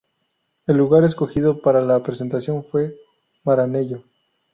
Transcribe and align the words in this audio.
El 0.65 0.77
lugar 0.77 1.03
escogido 1.03 1.61
para 1.61 1.79
la 1.79 2.01
presentación 2.01 2.63
fue 2.65 2.95
Maranello. 3.43 4.03